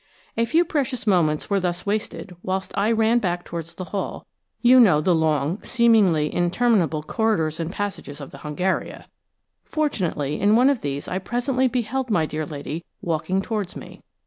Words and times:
A 0.35 0.45
few 0.45 0.65
precious 0.65 1.05
moments 1.05 1.47
were 1.47 1.59
thus 1.59 1.85
wasted 1.85 2.35
whilst 2.41 2.71
I 2.75 2.91
ran 2.91 3.19
back 3.19 3.43
towards 3.45 3.75
the 3.75 3.83
hall; 3.93 4.25
you 4.59 4.79
know 4.79 4.99
the 4.99 5.13
long, 5.13 5.61
seemingly 5.61 6.33
interminable, 6.33 7.03
corridors 7.03 7.59
and 7.59 7.69
passages 7.71 8.19
of 8.19 8.31
the 8.31 8.39
Hungaria! 8.39 9.05
Fortunately, 9.63 10.41
in 10.41 10.55
one 10.55 10.71
of 10.71 10.81
these 10.81 11.07
I 11.07 11.19
presently 11.19 11.67
beheld 11.67 12.09
my 12.09 12.25
dear 12.25 12.47
lady 12.47 12.83
walking 13.03 13.43
towards 13.43 13.75
me. 13.75 14.01